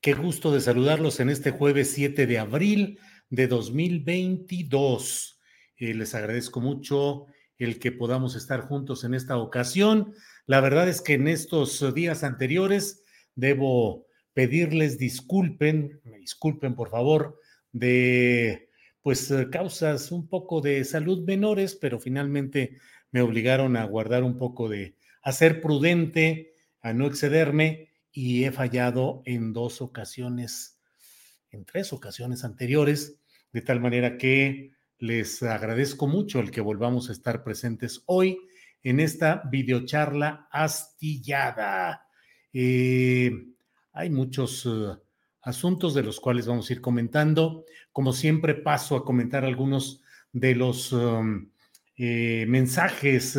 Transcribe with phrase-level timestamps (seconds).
[0.00, 2.98] Qué gusto de saludarlos en este jueves 7 de abril
[3.30, 5.40] de 2022.
[5.78, 7.26] Eh, les agradezco mucho
[7.58, 10.12] el que podamos estar juntos en esta ocasión.
[10.46, 13.02] La verdad es que en estos días anteriores
[13.34, 17.40] debo pedirles disculpen, me disculpen por favor,
[17.72, 18.68] de
[19.00, 22.76] pues causas un poco de salud menores, pero finalmente
[23.12, 26.52] me obligaron a guardar un poco de, a ser prudente,
[26.82, 27.85] a no excederme
[28.16, 30.80] y he fallado en dos ocasiones,
[31.50, 33.20] en tres ocasiones anteriores,
[33.52, 38.38] de tal manera que les agradezco mucho el que volvamos a estar presentes hoy
[38.82, 42.06] en esta videocharla astillada.
[42.54, 43.32] Eh,
[43.92, 44.98] hay muchos uh,
[45.42, 47.66] asuntos de los cuales vamos a ir comentando.
[47.92, 50.00] Como siempre, paso a comentar algunos
[50.32, 51.50] de los um,
[51.98, 53.38] eh, mensajes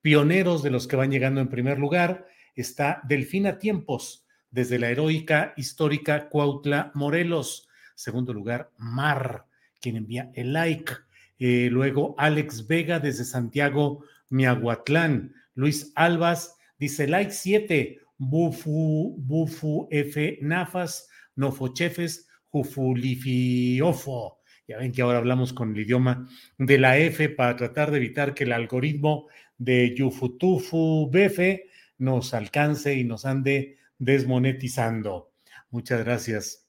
[0.00, 5.52] pioneros de los que van llegando en primer lugar está Delfina Tiempos, desde la heroica
[5.56, 7.68] histórica Cuautla, Morelos.
[7.94, 9.46] Segundo lugar, Mar,
[9.80, 10.92] quien envía el like.
[11.38, 15.34] Eh, luego, Alex Vega, desde Santiago, Miahuatlán.
[15.54, 18.00] Luis Albas dice like 7.
[18.18, 24.40] Bufu, Bufu F Nafas, Nofochefes, Jufulifiofo.
[24.66, 26.28] Ya ven que ahora hablamos con el idioma
[26.58, 29.28] de la F para tratar de evitar que el algoritmo
[29.58, 35.32] de Yufutufu Befe nos alcance y nos ande desmonetizando.
[35.70, 36.66] Muchas gracias.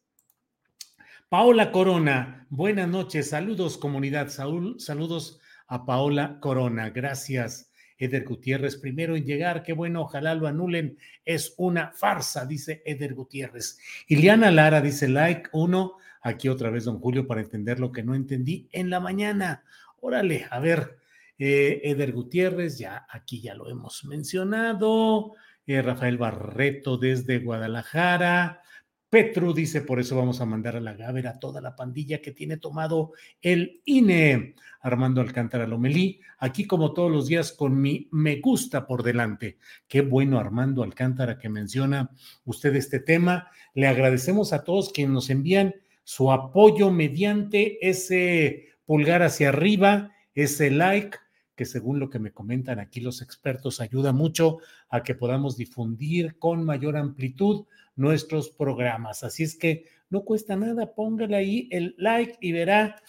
[1.29, 7.69] Paola Corona, buenas noches, saludos comunidad, Saúl, saludos a Paola Corona, gracias.
[7.97, 13.13] Eder Gutiérrez, primero en llegar, qué bueno, ojalá lo anulen, es una farsa, dice Eder
[13.13, 13.77] Gutiérrez.
[14.07, 18.15] Iliana Lara dice like uno, aquí otra vez don Julio para entender lo que no
[18.15, 19.63] entendí en la mañana.
[19.99, 20.99] Órale, a ver,
[21.37, 25.33] eh, Eder Gutiérrez, ya aquí ya lo hemos mencionado.
[25.65, 28.61] Eh, Rafael Barreto desde Guadalajara.
[29.09, 32.31] Petru dice, por eso vamos a mandar a la Gaber a toda la pandilla que
[32.31, 34.55] tiene tomado el INE.
[34.81, 39.57] Armando Alcántara Lomelí, aquí como todos los días con mi me gusta por delante.
[39.87, 42.11] Qué bueno Armando Alcántara que menciona
[42.45, 43.49] usted este tema.
[43.73, 50.69] Le agradecemos a todos quienes nos envían su apoyo mediante ese pulgar hacia arriba, ese
[50.69, 51.17] like,
[51.57, 54.59] que según lo que me comentan aquí los expertos ayuda mucho
[54.90, 59.23] a que podamos difundir con mayor amplitud nuestros programas.
[59.23, 63.01] Así es que no cuesta nada, póngale ahí el like y verá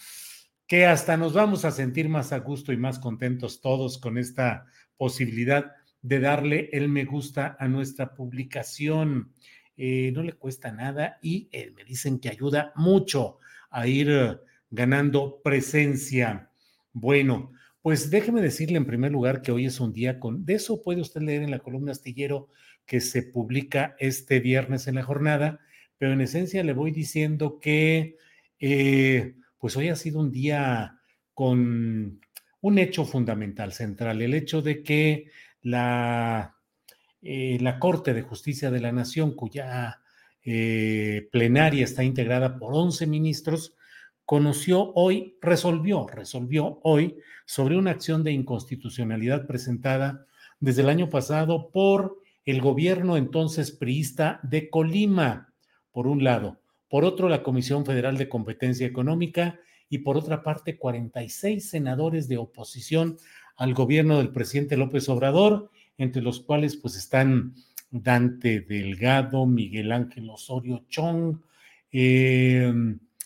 [0.65, 4.65] que hasta nos vamos a sentir más a gusto y más contentos todos con esta
[4.97, 5.71] posibilidad
[6.01, 9.31] de darle el me gusta a nuestra publicación.
[9.77, 13.37] Eh, no le cuesta nada y eh, me dicen que ayuda mucho
[13.69, 14.37] a ir eh,
[14.71, 16.49] ganando presencia.
[16.93, 20.81] Bueno, pues déjeme decirle en primer lugar que hoy es un día con, de eso
[20.81, 22.49] puede usted leer en la columna astillero
[22.85, 25.59] que se publica este viernes en la jornada,
[25.97, 28.17] pero en esencia le voy diciendo que
[28.59, 30.99] eh, pues hoy ha sido un día
[31.33, 32.19] con
[32.61, 35.27] un hecho fundamental, central, el hecho de que
[35.61, 36.57] la,
[37.21, 40.01] eh, la Corte de Justicia de la Nación, cuya
[40.43, 43.75] eh, plenaria está integrada por 11 ministros,
[44.29, 47.17] conoció hoy, resolvió, resolvió hoy
[47.47, 50.27] sobre una acción de inconstitucionalidad presentada
[50.59, 55.51] desde el año pasado por el gobierno entonces priista de Colima,
[55.91, 59.59] por un lado, por otro la Comisión Federal de Competencia Económica
[59.89, 63.17] y por otra parte 46 senadores de oposición
[63.57, 67.55] al gobierno del presidente López Obrador, entre los cuales pues están
[67.89, 71.39] Dante Delgado, Miguel Ángel Osorio Chong,
[71.91, 72.71] eh,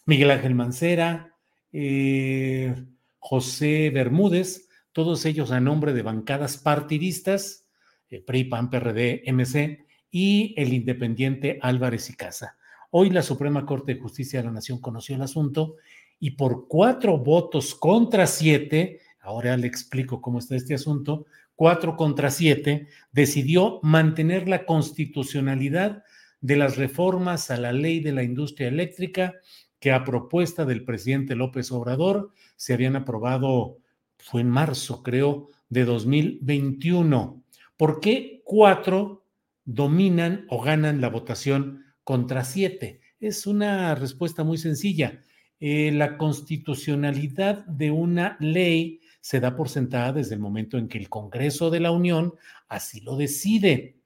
[0.05, 1.33] Miguel Ángel Mancera,
[1.71, 2.75] eh,
[3.19, 7.65] José Bermúdez, todos ellos a nombre de bancadas partidistas,
[8.09, 12.57] eh, PRI, PAN, PRD, MC, y el independiente Álvarez y Casa.
[12.91, 15.77] Hoy la Suprema Corte de Justicia de la Nación conoció el asunto
[16.19, 22.29] y por cuatro votos contra siete, ahora le explico cómo está este asunto, cuatro contra
[22.29, 26.03] siete, decidió mantener la constitucionalidad
[26.41, 29.33] de las reformas a la ley de la industria eléctrica
[29.83, 33.79] que a propuesta del presidente López Obrador se habían aprobado,
[34.17, 37.43] fue en marzo, creo, de 2021.
[37.75, 39.25] ¿Por qué cuatro
[39.65, 43.01] dominan o ganan la votación contra siete?
[43.19, 45.19] Es una respuesta muy sencilla.
[45.59, 50.97] Eh, la constitucionalidad de una ley se da por sentada desde el momento en que
[50.97, 52.35] el Congreso de la Unión
[52.69, 53.97] así lo decide.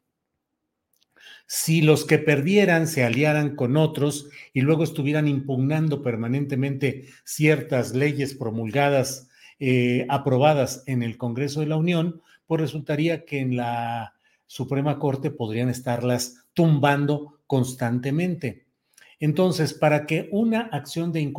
[1.48, 8.36] Si los que perdieran se aliaran con otros y luego estuvieran impugnando permanentemente ciertas leyes
[8.36, 9.30] promulgadas,
[9.60, 14.14] eh, aprobadas en el Congreso de la Unión, pues resultaría que en la
[14.46, 18.66] Suprema Corte podrían estarlas tumbando constantemente.
[19.20, 21.34] Entonces, para que una acción de,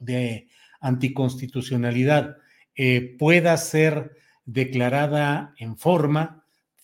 [0.00, 0.48] de
[0.80, 2.38] anticonstitucionalidad
[2.74, 4.16] eh, pueda ser
[4.46, 6.37] declarada en forma,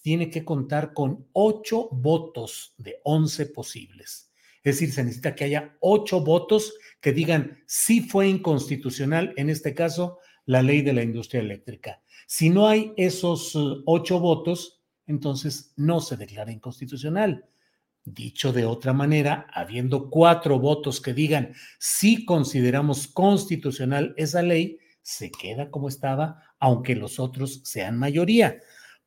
[0.04, 4.30] tiene que contar con ocho votos de once posibles.
[4.62, 9.74] Es decir, se necesita que haya ocho votos que digan si fue inconstitucional, en este
[9.74, 12.02] caso, la ley de la industria eléctrica.
[12.26, 17.46] Si no hay esos eh, ocho votos, entonces no se declara inconstitucional.
[18.04, 25.30] Dicho de otra manera, habiendo cuatro votos que digan si consideramos constitucional esa ley, se
[25.30, 28.60] queda como estaba, aunque los otros sean mayoría.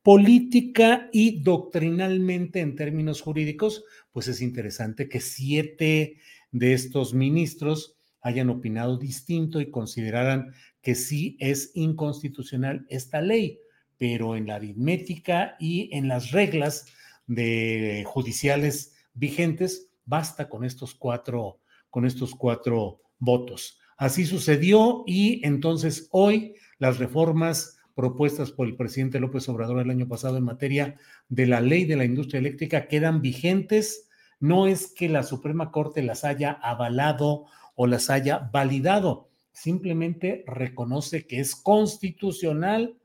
[0.03, 6.17] Política y doctrinalmente en términos jurídicos, pues es interesante que siete
[6.51, 13.59] de estos ministros hayan opinado distinto y consideraran que sí es inconstitucional esta ley,
[13.97, 16.85] pero en la aritmética y en las reglas
[17.25, 21.59] de judiciales vigentes, basta con estos cuatro,
[21.89, 23.79] con estos cuatro votos.
[23.97, 30.07] Así sucedió y entonces hoy las reformas propuestas por el presidente López Obrador el año
[30.07, 30.97] pasado en materia
[31.29, 34.07] de la ley de la industria eléctrica quedan vigentes.
[34.39, 41.25] No es que la Suprema Corte las haya avalado o las haya validado, simplemente reconoce
[41.25, 42.99] que es constitucional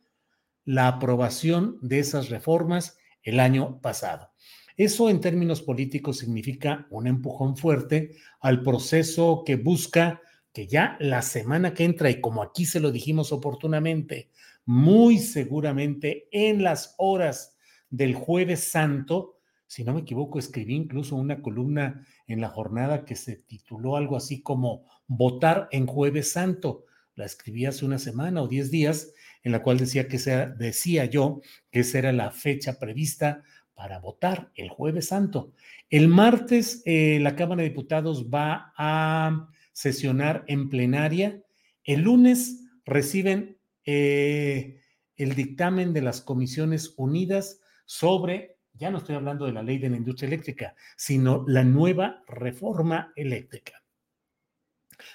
[0.67, 4.31] la aprobación de esas reformas el año pasado.
[4.77, 8.11] Eso en términos políticos significa un empujón fuerte
[8.41, 10.21] al proceso que busca
[10.53, 14.29] que ya la semana que entra, y como aquí se lo dijimos oportunamente,
[14.65, 17.57] muy seguramente en las horas
[17.91, 19.39] del jueves santo,
[19.73, 24.17] si no me equivoco, escribí incluso una columna en la jornada que se tituló algo
[24.17, 26.85] así como Votar en jueves santo.
[27.15, 31.07] La escribí hace una semana o diez días, en la cual decía que sea, decía
[31.07, 33.43] yo que esa era la fecha prevista
[33.75, 35.53] para votar el jueves santo.
[35.89, 41.43] El martes eh, la Cámara de Diputados va a sesionar en plenaria.
[41.83, 44.81] El lunes reciben eh,
[45.17, 49.91] el dictamen de las comisiones unidas sobre, ya no estoy hablando de la ley de
[49.91, 53.83] la industria eléctrica, sino la nueva reforma eléctrica.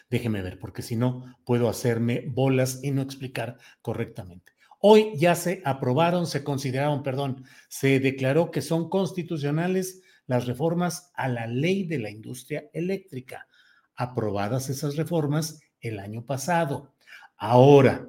[0.10, 4.54] Déjeme ver, porque si no puedo hacerme bolas y no explicar correctamente.
[4.80, 11.28] Hoy ya se aprobaron, se consideraron, perdón, se declaró que son constitucionales las reformas a
[11.28, 13.48] la ley de la industria eléctrica,
[13.96, 16.94] aprobadas esas reformas el año pasado.
[17.38, 18.08] Ahora,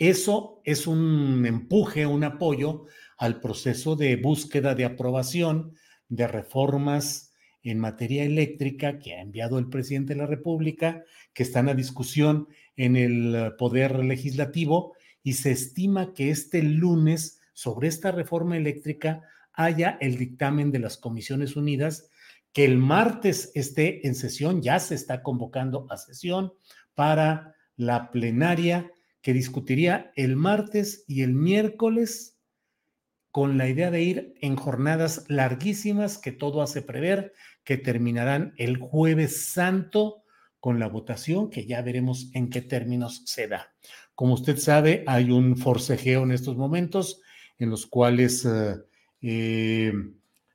[0.00, 2.86] eso es un empuje, un apoyo
[3.18, 5.74] al proceso de búsqueda de aprobación
[6.08, 11.04] de reformas en materia eléctrica que ha enviado el presidente de la República,
[11.34, 17.88] que están a discusión en el Poder Legislativo y se estima que este lunes sobre
[17.88, 19.20] esta reforma eléctrica
[19.52, 22.08] haya el dictamen de las Comisiones Unidas,
[22.54, 26.54] que el martes esté en sesión, ya se está convocando a sesión
[26.94, 28.90] para la plenaria
[29.22, 32.38] que discutiría el martes y el miércoles
[33.30, 37.32] con la idea de ir en jornadas larguísimas que todo hace prever
[37.64, 40.24] que terminarán el jueves santo
[40.58, 43.72] con la votación que ya veremos en qué términos se da.
[44.14, 47.22] Como usted sabe, hay un forcejeo en estos momentos
[47.58, 48.76] en los cuales eh,
[49.22, 49.92] eh,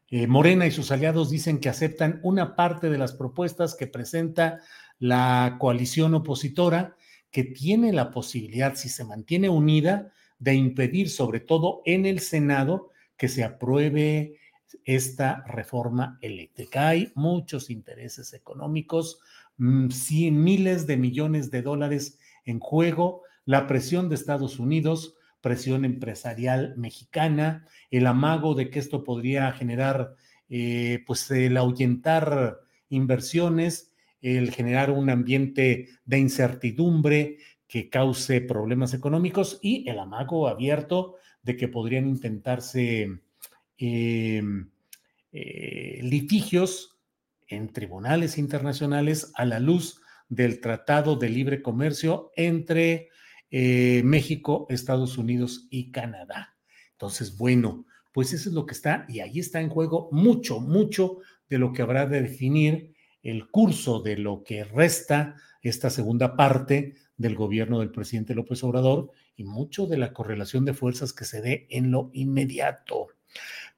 [0.10, 4.60] eh, Morena y sus aliados dicen que aceptan una parte de las propuestas que presenta
[5.00, 6.96] la coalición opositora,
[7.36, 12.92] que tiene la posibilidad, si se mantiene unida, de impedir, sobre todo en el Senado,
[13.18, 14.38] que se apruebe
[14.86, 16.88] esta reforma eléctrica.
[16.88, 19.20] Hay muchos intereses económicos,
[19.58, 19.90] mm,
[20.32, 27.68] miles de millones de dólares en juego, la presión de Estados Unidos, presión empresarial mexicana,
[27.92, 30.16] el amago de que esto podría generar,
[30.48, 33.92] eh, pues, el ahuyentar inversiones,
[34.26, 41.56] el generar un ambiente de incertidumbre que cause problemas económicos y el amago abierto de
[41.56, 43.22] que podrían intentarse
[43.78, 44.70] em,
[45.32, 46.98] eh, litigios
[47.48, 53.10] en tribunales internacionales a la luz del Tratado de Libre Comercio entre
[53.52, 56.58] eh, México, Estados Unidos y Canadá.
[56.94, 61.20] Entonces, bueno, pues eso es lo que está y ahí está en juego mucho, mucho
[61.48, 62.95] de lo que habrá de definir
[63.26, 69.12] el curso de lo que resta esta segunda parte del gobierno del presidente López Obrador
[69.36, 73.08] y mucho de la correlación de fuerzas que se dé en lo inmediato.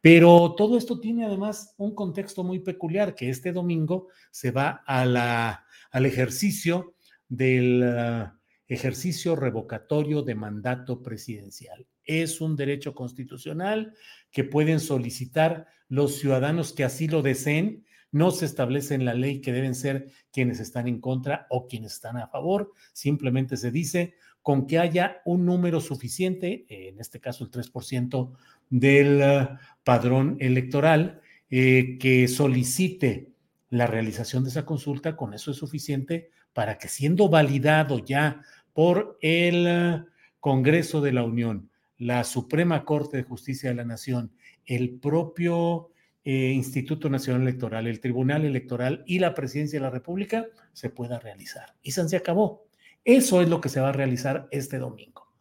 [0.01, 5.05] Pero todo esto tiene además un contexto muy peculiar, que este domingo se va a
[5.05, 6.95] la, al ejercicio
[7.29, 8.37] del uh,
[8.67, 11.87] ejercicio revocatorio de mandato presidencial.
[12.03, 13.93] Es un derecho constitucional
[14.29, 17.85] que pueden solicitar los ciudadanos que así lo deseen.
[18.11, 21.93] No se establece en la ley que deben ser quienes están en contra o quienes
[21.93, 22.71] están a favor.
[22.93, 28.31] Simplemente se dice con que haya un número suficiente, en este caso el 3%
[28.69, 33.33] del uh, padrón electoral, eh, que solicite
[33.69, 39.17] la realización de esa consulta, con eso es suficiente para que siendo validado ya por
[39.21, 40.05] el uh,
[40.39, 44.31] Congreso de la Unión, la Suprema Corte de Justicia de la Nación,
[44.65, 45.89] el propio
[46.29, 51.19] eh, Instituto Nacional Electoral, el Tribunal Electoral y la Presidencia de la República, se pueda
[51.19, 51.77] realizar.
[51.81, 52.65] Y se acabó.
[53.05, 55.31] Eso es lo que se va a realizar este domingo.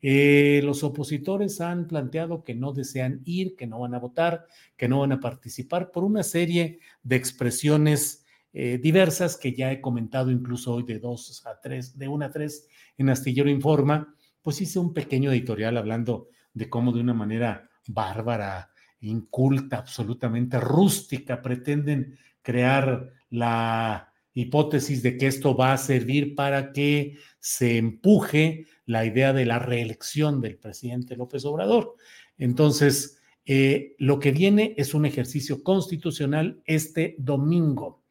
[0.00, 4.86] Eh, los opositores han planteado que no desean ir, que no van a votar, que
[4.86, 10.30] no van a participar por una serie de expresiones eh, diversas que ya he comentado
[10.30, 14.14] incluso hoy de dos a tres, de una a tres en Astillero Informa.
[14.40, 21.42] Pues hice un pequeño editorial hablando de cómo de una manera bárbara, inculta, absolutamente rústica,
[21.42, 29.04] pretenden crear la hipótesis de que esto va a servir para que se empuje la
[29.04, 31.96] idea de la reelección del presidente López Obrador.
[32.36, 38.02] Entonces, eh, lo que viene es un ejercicio constitucional este domingo.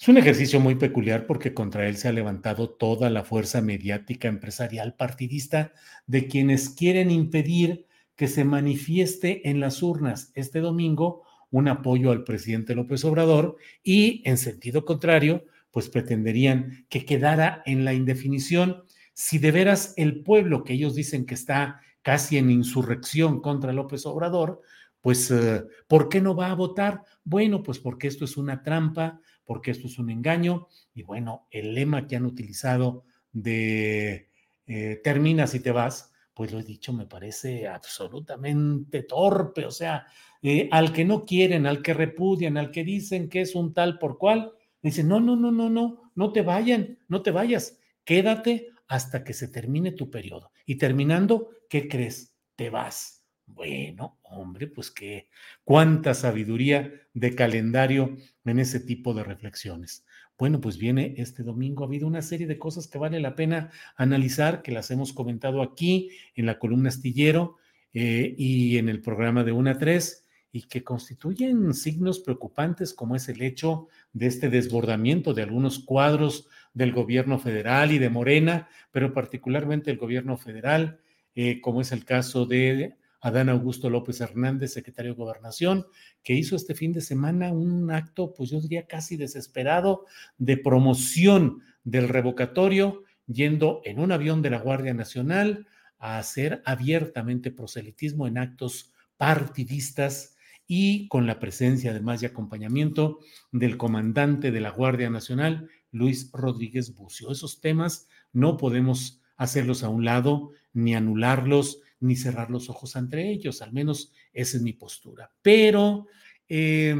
[0.00, 4.28] Es un ejercicio muy peculiar porque contra él se ha levantado toda la fuerza mediática
[4.28, 5.72] empresarial partidista
[6.06, 7.86] de quienes quieren impedir
[8.16, 14.22] que se manifieste en las urnas este domingo un apoyo al presidente López Obrador y
[14.24, 20.64] en sentido contrario, pues pretenderían que quedara en la indefinición si de veras el pueblo
[20.64, 24.60] que ellos dicen que está casi en insurrección contra López Obrador,
[25.00, 27.02] pues eh, ¿por qué no va a votar?
[27.24, 31.74] Bueno, pues porque esto es una trampa, porque esto es un engaño y bueno, el
[31.74, 34.28] lema que han utilizado de
[34.66, 40.06] eh, termina si te vas, pues lo he dicho, me parece absolutamente torpe, o sea,
[40.42, 43.98] eh, al que no quieren, al que repudian, al que dicen que es un tal
[43.98, 48.68] por cual, dicen, no, no, no, no, no, no te vayan, no te vayas, quédate
[48.88, 50.52] hasta que se termine tu periodo.
[50.66, 52.34] Y terminando, ¿qué crees?
[52.56, 53.24] Te vas.
[53.46, 55.28] Bueno, hombre, pues qué,
[55.64, 60.04] cuánta sabiduría de calendario en ese tipo de reflexiones.
[60.36, 61.84] Bueno, pues viene este domingo.
[61.84, 65.62] Ha habido una serie de cosas que vale la pena analizar, que las hemos comentado
[65.62, 67.56] aquí en la columna astillero
[67.92, 73.16] eh, y en el programa de 1 a 3 y que constituyen signos preocupantes como
[73.16, 78.68] es el hecho de este desbordamiento de algunos cuadros del gobierno federal y de Morena,
[78.90, 81.00] pero particularmente el gobierno federal,
[81.34, 85.86] eh, como es el caso de Adán Augusto López Hernández, secretario de Gobernación,
[86.22, 90.04] que hizo este fin de semana un acto, pues yo diría casi desesperado,
[90.36, 95.66] de promoción del revocatorio, yendo en un avión de la Guardia Nacional
[95.98, 103.20] a hacer abiertamente proselitismo en actos partidistas y con la presencia además y acompañamiento
[103.52, 107.32] del comandante de la Guardia Nacional, Luis Rodríguez Bucio.
[107.32, 113.30] Esos temas no podemos hacerlos a un lado, ni anularlos, ni cerrar los ojos entre
[113.30, 115.30] ellos, al menos esa es mi postura.
[115.42, 116.06] Pero...
[116.48, 116.94] Eh,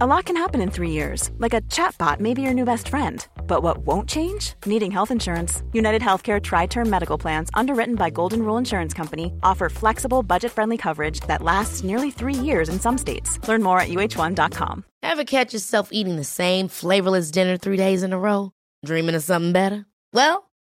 [0.00, 2.88] a lot can happen in three years, like a chatbot may be your new best
[2.88, 3.24] friend.
[3.46, 4.54] But what won't change?
[4.66, 5.62] Needing health insurance.
[5.72, 10.50] United Healthcare Tri Term Medical Plans, underwritten by Golden Rule Insurance Company, offer flexible, budget
[10.50, 13.38] friendly coverage that lasts nearly three years in some states.
[13.46, 14.84] Learn more at uh1.com.
[15.02, 18.50] Ever catch yourself eating the same flavorless dinner three days in a row?
[18.84, 19.86] Dreaming of something better?
[20.12, 20.50] Well,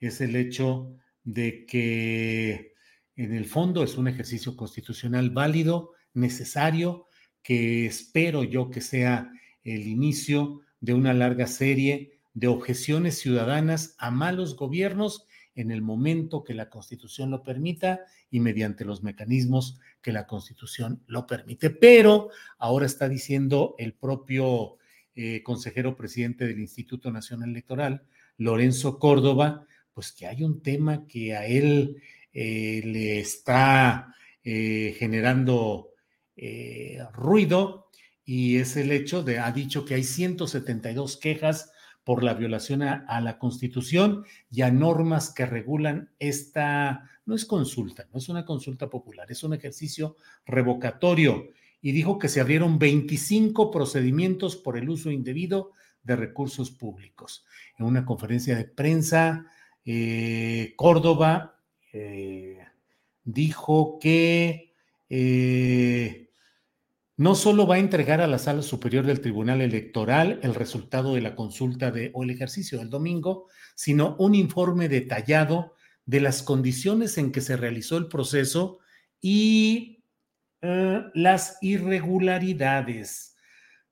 [0.00, 2.74] es el hecho de que
[3.16, 7.06] en el fondo es un ejercicio constitucional válido, necesario,
[7.42, 9.30] que espero yo que sea
[9.62, 16.44] el inicio de una larga serie de objeciones ciudadanas a malos gobiernos en el momento
[16.44, 21.70] que la Constitución lo permita y mediante los mecanismos que la Constitución lo permite.
[21.70, 24.78] Pero ahora está diciendo el propio
[25.14, 28.04] eh, consejero presidente del Instituto Nacional Electoral,
[28.38, 31.96] Lorenzo Córdoba, pues que hay un tema que a él
[32.32, 35.88] eh, le está eh, generando
[37.12, 37.90] ruido
[38.24, 41.72] y es el hecho de, ha dicho que hay 172 quejas
[42.04, 48.08] por la violación a, la Constitución y a normas que regulan esta, no es consulta,
[48.12, 50.16] no es una consulta popular, es un ejercicio
[50.46, 51.50] revocatorio.
[51.82, 57.44] Y dijo que se abrieron 25 procedimientos por el uso indebido de recursos públicos.
[57.78, 59.46] En una conferencia de prensa,
[59.84, 61.58] eh, Córdoba
[61.92, 62.58] eh,
[63.24, 64.74] dijo que
[65.08, 66.30] eh,
[67.16, 71.22] no solo va a entregar a la Sala Superior del Tribunal Electoral el resultado de
[71.22, 75.74] la consulta de, o el ejercicio del domingo, sino un informe detallado
[76.06, 78.78] de las condiciones en que se realizó el proceso
[79.20, 80.04] y
[80.62, 83.36] las irregularidades.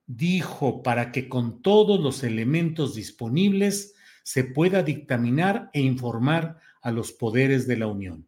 [0.07, 3.95] Dijo, para que con todos los elementos disponibles
[4.29, 8.27] se pueda dictaminar e informar a los poderes de la Unión.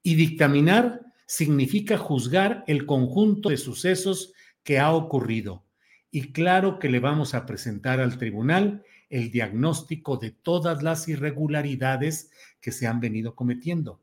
[0.00, 4.32] Y dictaminar significa juzgar el conjunto de sucesos
[4.62, 5.64] que ha ocurrido.
[6.12, 12.30] Y claro que le vamos a presentar al tribunal el diagnóstico de todas las irregularidades
[12.60, 14.00] que se han venido cometiendo.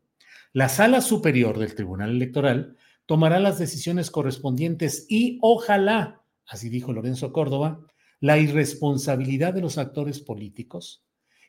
[0.51, 7.31] La sala superior del Tribunal Electoral tomará las decisiones correspondientes y ojalá, así dijo Lorenzo
[7.31, 7.79] Córdoba,
[8.19, 11.06] la irresponsabilidad de los actores políticos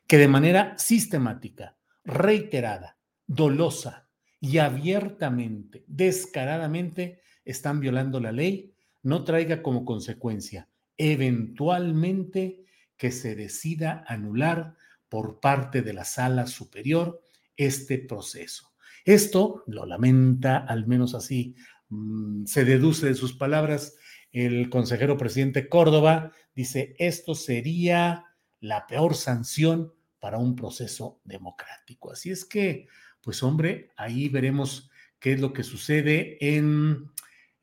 [0.09, 9.61] que de manera sistemática, reiterada, dolosa y abiertamente, descaradamente, están violando la ley no traiga
[9.61, 10.67] como consecuencia
[10.97, 12.65] eventualmente
[12.97, 14.75] que se decida anular
[15.09, 17.21] por parte de la sala superior
[17.55, 18.73] este proceso.
[19.05, 21.55] Esto lo lamenta, al menos así
[21.89, 23.95] mm, se deduce de sus palabras,
[24.31, 28.25] el consejero presidente Córdoba dice, esto sería
[28.59, 32.11] la peor sanción para un proceso democrático.
[32.11, 32.87] Así es que,
[33.21, 37.11] pues hombre, ahí veremos qué es lo que sucede en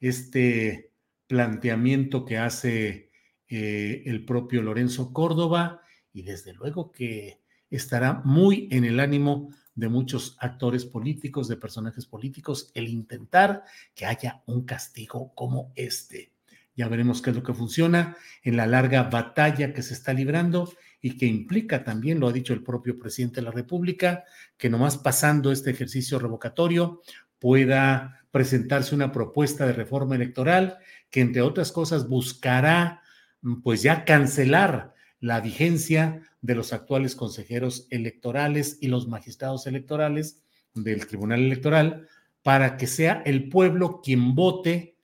[0.00, 0.92] este
[1.26, 3.10] planteamiento que hace
[3.48, 5.80] eh, el propio Lorenzo Córdoba
[6.12, 12.06] y desde luego que estará muy en el ánimo de muchos actores políticos, de personajes
[12.06, 13.64] políticos, el intentar
[13.94, 16.32] que haya un castigo como este.
[16.76, 20.72] Ya veremos qué es lo que funciona en la larga batalla que se está librando
[21.00, 24.24] y que implica también, lo ha dicho el propio presidente de la República,
[24.56, 27.00] que nomás pasando este ejercicio revocatorio
[27.38, 30.78] pueda presentarse una propuesta de reforma electoral
[31.10, 33.02] que, entre otras cosas, buscará
[33.40, 40.42] mm, pues ya cancelar la vigencia de los actuales consejeros electorales y los magistrados electorales
[40.74, 42.06] del Tribunal Electoral
[42.42, 44.95] para que sea el pueblo quien vote,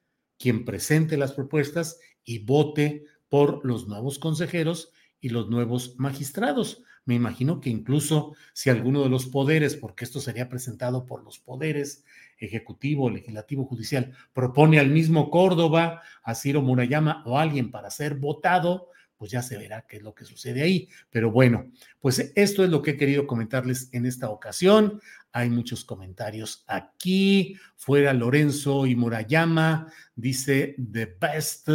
[0.42, 6.82] quien presente las propuestas y vote por los nuevos consejeros y los nuevos magistrados.
[7.04, 11.38] Me imagino que incluso si alguno de los poderes, porque esto sería presentado por los
[11.38, 12.04] poderes
[12.38, 18.16] ejecutivo, legislativo, judicial, propone al mismo Córdoba, a Ciro Murayama o a alguien para ser
[18.16, 18.88] votado,
[19.22, 20.88] pues ya se verá qué es lo que sucede ahí.
[21.08, 25.00] Pero bueno, pues esto es lo que he querido comentarles en esta ocasión.
[25.30, 27.56] Hay muchos comentarios aquí.
[27.76, 31.68] Fuera Lorenzo y Murayama, dice The Best.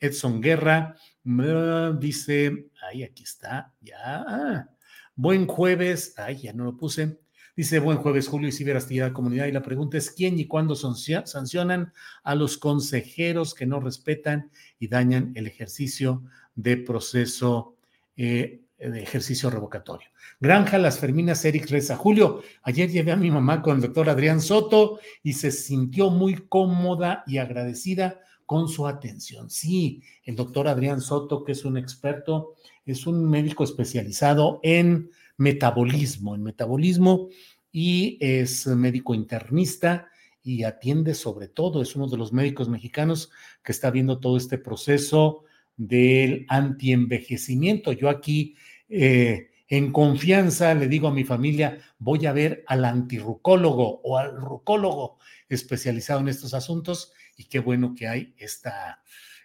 [0.00, 0.96] Edson Guerra,
[2.00, 4.68] dice, ahí aquí está, ya.
[5.14, 7.20] Buen jueves, ay, ya no lo puse.
[7.58, 9.46] Dice, buen jueves, Julio y Ciberastillada Comunidad.
[9.46, 14.86] Y la pregunta es, ¿quién y cuándo sancionan a los consejeros que no respetan y
[14.86, 16.24] dañan el ejercicio
[16.58, 17.76] de proceso,
[18.16, 20.08] eh, de ejercicio revocatorio?
[20.40, 21.96] Granja Las Ferminas, Eric Reza.
[21.96, 26.34] Julio, ayer llevé a mi mamá con el doctor Adrián Soto y se sintió muy
[26.48, 29.50] cómoda y agradecida con su atención.
[29.50, 36.34] Sí, el doctor Adrián Soto, que es un experto, es un médico especializado en metabolismo,
[36.34, 37.28] en metabolismo,
[37.70, 40.08] y es médico internista
[40.42, 43.30] y atiende sobre todo, es uno de los médicos mexicanos
[43.62, 45.44] que está viendo todo este proceso
[45.78, 47.92] del antienvejecimiento.
[47.92, 48.56] Yo aquí,
[48.90, 54.36] eh, en confianza, le digo a mi familia, voy a ver al antirrucólogo o al
[54.36, 59.02] rucólogo especializado en estos asuntos y qué bueno que hay esta,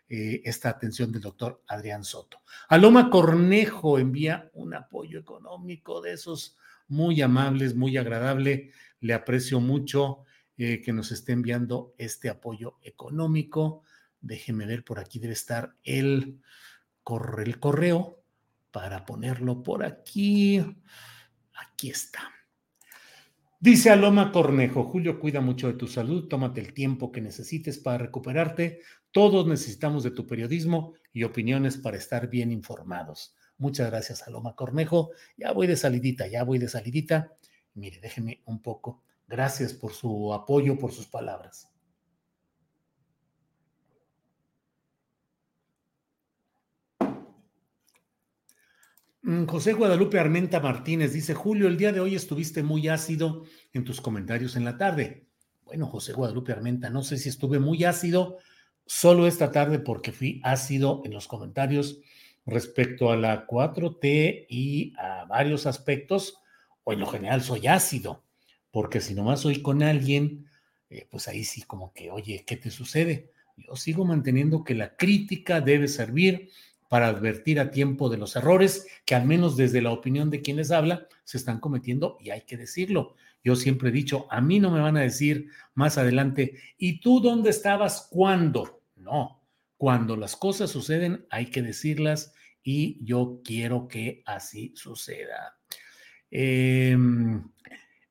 [0.10, 2.41] eh, esta atención del doctor Adrián Soto.
[2.67, 8.72] Aloma Cornejo envía un apoyo económico de esos muy amables, muy agradable.
[9.02, 10.24] Le aprecio mucho
[10.58, 13.84] eh, que nos esté enviando este apoyo económico.
[14.24, 16.40] Déjeme ver, por aquí debe estar el,
[17.46, 18.24] el correo
[18.72, 20.64] para ponerlo por aquí.
[21.54, 22.32] Aquí está.
[23.60, 27.98] Dice Aloma Cornejo, Julio, cuida mucho de tu salud, tómate el tiempo que necesites para
[27.98, 28.80] recuperarte.
[29.12, 33.36] Todos necesitamos de tu periodismo y opiniones para estar bien informados.
[33.58, 35.12] Muchas gracias, Aloma Cornejo.
[35.36, 37.36] Ya voy de salidita, ya voy de salidita.
[37.74, 39.04] Mire, déjeme un poco.
[39.28, 41.73] Gracias por su apoyo, por sus palabras.
[49.48, 54.02] José Guadalupe Armenta Martínez dice, Julio, el día de hoy estuviste muy ácido en tus
[54.02, 55.28] comentarios en la tarde.
[55.64, 58.40] Bueno, José Guadalupe Armenta, no sé si estuve muy ácido
[58.86, 62.02] solo esta tarde porque fui ácido en los comentarios
[62.46, 66.36] respecto a la 4T y a varios aspectos,
[66.84, 68.26] o en lo general soy ácido,
[68.72, 70.48] porque si nomás soy con alguien,
[70.90, 73.32] eh, pues ahí sí como que, oye, ¿qué te sucede?
[73.56, 76.50] Yo sigo manteniendo que la crítica debe servir
[76.93, 80.69] para advertir a tiempo de los errores que al menos desde la opinión de quienes
[80.69, 83.15] habla se están cometiendo y hay que decirlo.
[83.43, 87.19] Yo siempre he dicho, a mí no me van a decir más adelante, ¿y tú
[87.19, 88.84] dónde estabas cuándo?
[88.95, 89.41] No,
[89.75, 95.58] cuando las cosas suceden hay que decirlas y yo quiero que así suceda.
[96.29, 97.39] Em,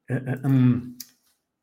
[0.09, 0.99] eh, eh, em,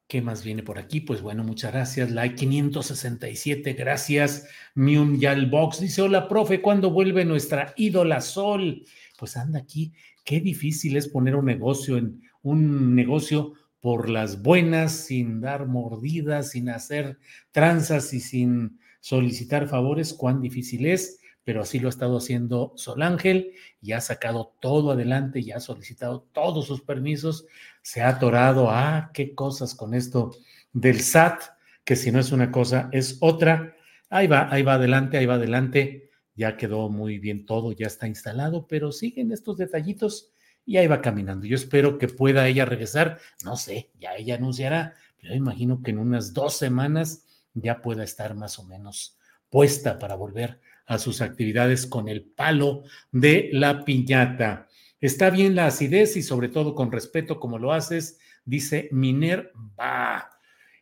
[0.10, 1.02] ¿Qué más viene por aquí?
[1.02, 2.10] Pues bueno, muchas gracias.
[2.10, 4.48] Like 567, gracias.
[4.74, 8.84] Box dice: Hola, profe, ¿cuándo vuelve nuestra ídola Sol?
[9.20, 9.94] Pues anda aquí.
[10.26, 16.50] Qué difícil es poner un negocio en un negocio por las buenas, sin dar mordidas,
[16.50, 17.20] sin hacer
[17.52, 20.16] tranzas y sin solicitar favores.
[20.16, 21.20] Cuán difícil es
[21.50, 25.60] pero así lo ha estado haciendo Sol Ángel y ha sacado todo adelante y ha
[25.60, 27.48] solicitado todos sus permisos,
[27.82, 30.36] se ha atorado a ah, qué cosas con esto
[30.74, 31.42] del SAT,
[31.84, 33.76] que si no es una cosa es otra.
[34.12, 36.12] Ahí va, ahí va adelante, ahí va adelante.
[36.36, 40.30] Ya quedó muy bien todo, ya está instalado, pero siguen estos detallitos
[40.68, 41.48] y ahí va caminando.
[41.48, 45.98] Yo espero que pueda ella regresar, no sé, ya ella anunciará, pero imagino que en
[45.98, 49.18] unas dos semanas ya pueda estar más o menos
[49.50, 54.68] puesta para volver a sus actividades con el palo de la piñata.
[55.00, 60.32] Está bien la acidez y sobre todo con respeto como lo haces, dice Miner va.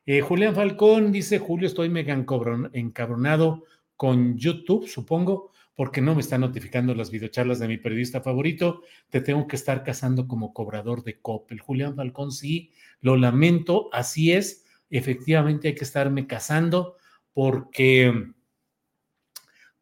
[0.05, 3.65] Eh, Julián Falcón dice, Julio, estoy mega encabronado
[3.97, 8.83] con YouTube, supongo, porque no me está notificando las videocharlas de mi periodista favorito.
[9.09, 11.59] Te tengo que estar casando como cobrador de Coppel.
[11.59, 14.63] Julián Falcón, sí, lo lamento, así es.
[14.89, 16.95] Efectivamente hay que estarme casando
[17.33, 18.31] porque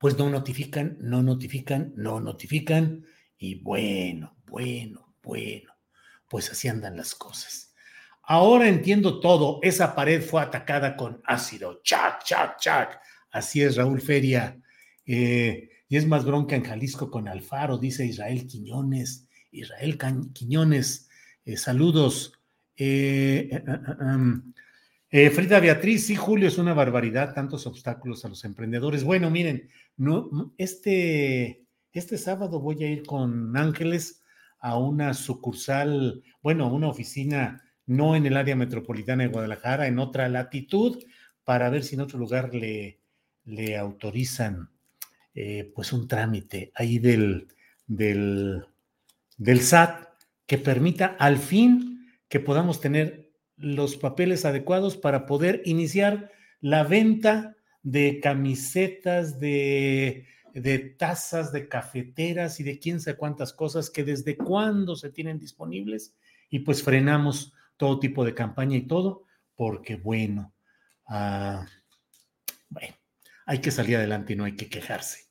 [0.05, 3.03] pues no notifican, no notifican, no notifican.
[3.39, 5.73] Y bueno, bueno, bueno,
[6.29, 7.73] pues así andan las cosas.
[8.21, 9.57] Ahora entiendo todo.
[9.63, 11.81] Esa pared fue atacada con ácido.
[11.83, 13.01] Chac, chac, chac.
[13.31, 14.61] Así es, Raúl Feria.
[15.07, 19.27] Eh, y es más bronca en Jalisco con Alfaro, dice Israel Quiñones.
[19.49, 19.97] Israel
[20.33, 21.09] Quiñones,
[21.45, 22.39] eh, saludos.
[22.77, 23.49] Eh,
[25.17, 29.05] eh, Frida Beatriz, sí, Julio, es una barbaridad, tantos obstáculos a los emprendedores.
[29.05, 34.23] Bueno, miren, no, este, este sábado voy a ir con Ángeles
[34.59, 40.27] a una sucursal, bueno, una oficina no en el área metropolitana de Guadalajara, en otra
[40.27, 41.03] latitud,
[41.43, 42.99] para ver si en otro lugar le,
[43.45, 44.69] le autorizan
[45.33, 47.47] eh, pues un trámite ahí del,
[47.85, 48.65] del,
[49.37, 50.07] del SAT
[50.45, 57.55] que permita al fin que podamos tener los papeles adecuados para poder iniciar la venta
[57.85, 64.35] de camisetas, de, de tazas, de cafeteras y de quién sabe cuántas cosas que desde
[64.35, 66.15] cuándo se tienen disponibles
[66.49, 70.51] y pues frenamos todo tipo de campaña y todo porque bueno,
[71.05, 71.67] ah,
[72.69, 72.95] bueno,
[73.45, 75.25] hay que salir adelante y no hay que quejarse.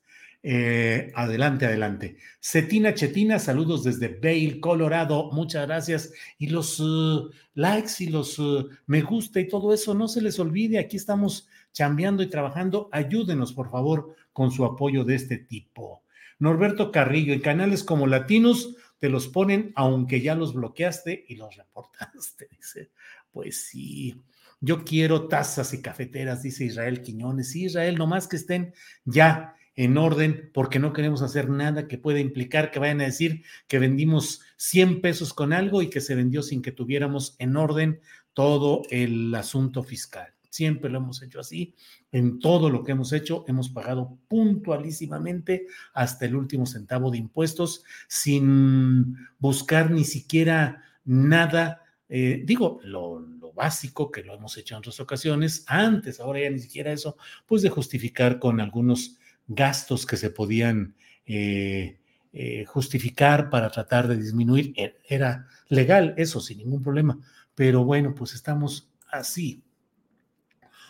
[0.47, 2.19] Eh, adelante, adelante.
[2.40, 5.33] Cetina Chetina, saludos desde Vail, Colorado.
[5.33, 6.12] Muchas gracias.
[6.38, 10.38] Y los uh, likes y los uh, me gusta y todo eso, no se les
[10.38, 10.79] olvide.
[10.79, 12.88] Aquí estamos chambeando y trabajando.
[12.92, 16.02] Ayúdenos, por favor, con su apoyo de este tipo.
[16.38, 21.54] Norberto Carrillo, en canales como Latinos te los ponen aunque ya los bloqueaste y los
[21.56, 22.48] reportaste.
[22.56, 22.90] Dice,
[23.30, 24.22] pues sí.
[24.60, 27.50] Yo quiero tazas y cafeteras, dice Israel Quiñones.
[27.50, 28.72] Sí, Israel, nomás que estén
[29.04, 33.44] ya en orden, porque no queremos hacer nada que pueda implicar que vayan a decir
[33.66, 38.00] que vendimos 100 pesos con algo y que se vendió sin que tuviéramos en orden
[38.32, 40.34] todo el asunto fiscal.
[40.55, 41.75] Siempre lo hemos hecho así.
[42.12, 47.83] En todo lo que hemos hecho, hemos pagado puntualísimamente hasta el último centavo de impuestos
[48.07, 51.83] sin buscar ni siquiera nada.
[52.09, 56.51] Eh, digo, lo, lo básico que lo hemos hecho en otras ocasiones, antes, ahora ya
[56.51, 60.95] ni siquiera eso, pues de justificar con algunos gastos que se podían
[61.27, 61.99] eh,
[62.33, 64.73] eh, justificar para tratar de disminuir.
[64.77, 67.19] E, era legal eso, sin ningún problema.
[67.57, 69.63] Pero bueno, pues estamos así.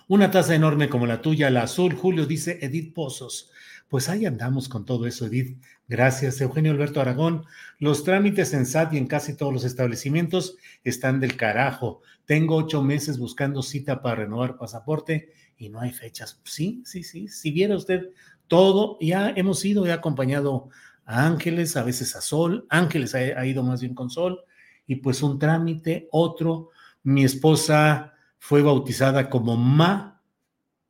[0.06, 3.50] Una taza enorme como la tuya, la azul, Julio, dice Edith Pozos.
[3.88, 5.62] Pues ahí andamos con todo eso, Edith.
[5.88, 7.46] Gracias, Eugenio Alberto Aragón.
[7.78, 12.02] Los trámites en SAT y en casi todos los establecimientos están del carajo.
[12.26, 16.38] Tengo ocho meses buscando cita para renovar pasaporte y no hay fechas.
[16.44, 17.28] Sí, sí, sí.
[17.28, 18.10] Si viera usted
[18.46, 20.68] todo, ya hemos ido, he acompañado
[21.06, 24.40] a Ángeles, a veces a Sol, Ángeles ha, ido más bien con Sol,
[24.86, 26.70] y pues un trámite, otro,
[27.02, 28.13] mi esposa
[28.46, 30.20] fue bautizada como Ma,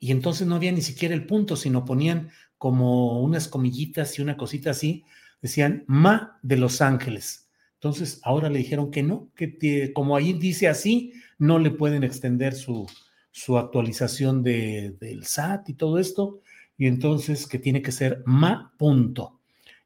[0.00, 4.36] y entonces no había ni siquiera el punto, sino ponían como unas comillitas y una
[4.36, 5.04] cosita así,
[5.40, 7.48] decían Ma de Los Ángeles.
[7.74, 12.54] Entonces ahora le dijeron que no, que como ahí dice así, no le pueden extender
[12.54, 12.88] su,
[13.30, 16.40] su actualización de, del SAT y todo esto,
[16.76, 19.38] y entonces que tiene que ser ma punto.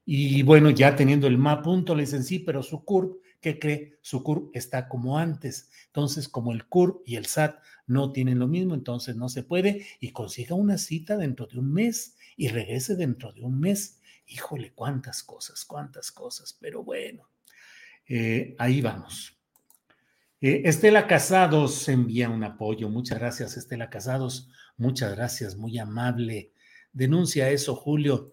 [0.07, 3.99] Y bueno, ya teniendo el ma punto, le dicen sí, pero su CURP, ¿qué cree?
[4.03, 5.71] Su CURP está como antes.
[5.87, 9.87] Entonces, como el CURP y el SAT no tienen lo mismo, entonces no se puede
[10.01, 14.01] y consiga una cita dentro de un mes y regrese dentro de un mes.
[14.27, 17.29] Híjole, cuántas cosas, cuántas cosas, pero bueno,
[18.07, 19.37] eh, ahí vamos.
[20.41, 22.89] Eh, Estela Casados envía un apoyo.
[22.89, 24.51] Muchas gracias, Estela Casados.
[24.77, 26.53] Muchas gracias, muy amable
[26.93, 28.33] denuncia eso, Julio.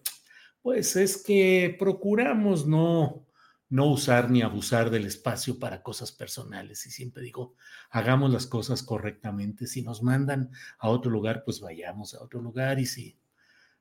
[0.62, 3.25] Pues es que procuramos no,
[3.68, 6.86] no usar ni abusar del espacio para cosas personales.
[6.86, 7.54] Y siempre digo,
[7.90, 9.66] hagamos las cosas correctamente.
[9.66, 12.78] Si nos mandan a otro lugar, pues vayamos a otro lugar.
[12.78, 13.18] Y si,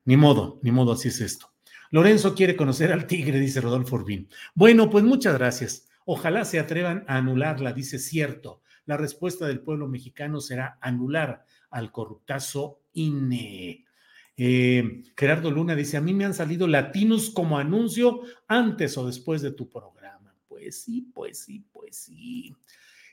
[0.06, 1.52] ni modo, ni modo, así es esto.
[1.92, 4.28] Lorenzo quiere conocer al tigre, dice Rodolfo Urbín.
[4.54, 5.88] Bueno, pues muchas gracias.
[6.06, 8.62] Ojalá se atrevan a anularla, dice cierto.
[8.86, 13.85] La respuesta del pueblo mexicano será anular al corruptazo INE.
[14.38, 19.42] Eh, Gerardo Luna dice, a mí me han salido latinos como anuncio antes o después
[19.42, 20.36] de tu programa.
[20.48, 22.54] Pues sí, pues sí, pues sí.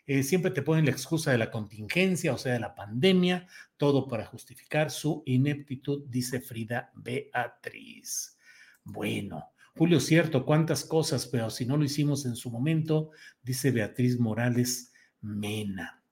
[0.06, 4.08] Eh, siempre te ponen la excusa de la contingencia, o sea, de la pandemia, todo
[4.08, 8.36] para justificar su ineptitud, dice Frida Beatriz.
[8.84, 13.10] Bueno, Julio, cierto, cuántas cosas, pero si no lo hicimos en su momento,
[13.42, 16.02] dice Beatriz Morales Mena.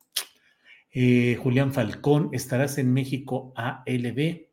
[0.92, 4.49] Eh, Julián Falcón, ¿estarás en México ALB?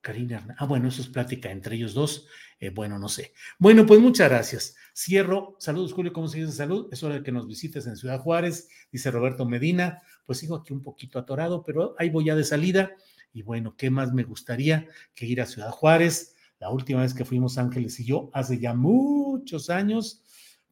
[0.00, 2.26] Karina Ah, bueno, eso es plática entre ellos dos.
[2.58, 3.32] Eh, bueno, no sé.
[3.58, 4.76] Bueno, pues muchas gracias.
[4.94, 5.56] Cierro.
[5.58, 6.12] Saludos, Julio.
[6.12, 6.88] ¿Cómo sigues de salud?
[6.92, 10.02] Es hora de que nos visites en Ciudad Juárez, dice Roberto Medina.
[10.26, 12.92] Pues sigo aquí un poquito atorado, pero ahí voy ya de salida.
[13.32, 16.34] Y bueno, ¿qué más me gustaría que ir a Ciudad Juárez?
[16.58, 20.22] La última vez que fuimos Ángeles y yo, hace ya muchos años,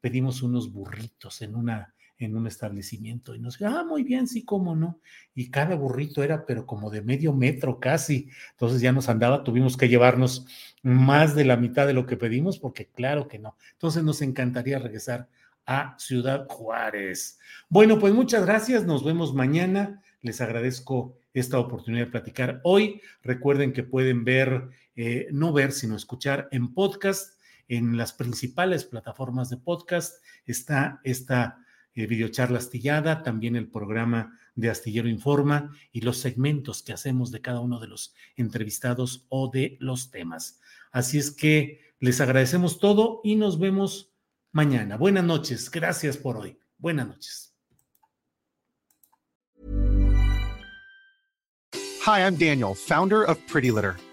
[0.01, 4.75] pedimos unos burritos en una en un establecimiento y nos ah, muy bien, sí, cómo
[4.75, 5.01] no.
[5.35, 8.29] Y cada burrito era, pero como de medio metro casi.
[8.51, 10.47] Entonces ya nos andaba, tuvimos que llevarnos
[10.83, 13.57] más de la mitad de lo que pedimos, porque claro que no.
[13.73, 15.29] Entonces nos encantaría regresar
[15.65, 17.39] a Ciudad Juárez.
[17.69, 20.03] Bueno, pues muchas gracias, nos vemos mañana.
[20.21, 23.01] Les agradezco esta oportunidad de platicar hoy.
[23.23, 29.51] Recuerden que pueden ver, eh, no ver, sino escuchar en podcast, en las principales plataformas
[29.51, 30.25] de podcast.
[30.47, 31.59] Está esta
[31.99, 37.41] eh, videocharla astillada, también el programa de Astillero Informa y los segmentos que hacemos de
[37.41, 40.61] cada uno de los entrevistados o de los temas.
[40.93, 44.13] Así es que les agradecemos todo y nos vemos
[44.53, 44.97] mañana.
[44.97, 45.69] Buenas noches.
[45.73, 46.57] Gracias por hoy.
[46.79, 47.53] Buenas noches.
[52.07, 53.97] Hi, I'm Daniel, founder of Pretty Litter.